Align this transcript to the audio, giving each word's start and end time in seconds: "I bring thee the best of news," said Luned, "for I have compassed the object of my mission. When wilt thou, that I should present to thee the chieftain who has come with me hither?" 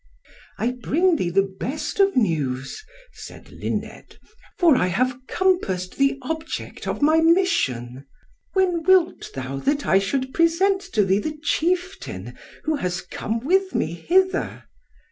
"I 0.57 0.71
bring 0.71 1.17
thee 1.17 1.29
the 1.29 1.43
best 1.59 1.99
of 1.99 2.15
news," 2.17 2.83
said 3.13 3.51
Luned, 3.51 4.17
"for 4.57 4.75
I 4.75 4.87
have 4.87 5.19
compassed 5.27 5.97
the 5.99 6.17
object 6.23 6.87
of 6.87 7.03
my 7.03 7.17
mission. 7.21 8.07
When 8.53 8.81
wilt 8.81 9.29
thou, 9.35 9.57
that 9.57 9.85
I 9.85 9.99
should 9.99 10.33
present 10.33 10.81
to 10.93 11.05
thee 11.05 11.19
the 11.19 11.37
chieftain 11.43 12.35
who 12.63 12.77
has 12.77 13.01
come 13.01 13.41
with 13.41 13.75
me 13.75 13.93
hither?" 13.93 14.63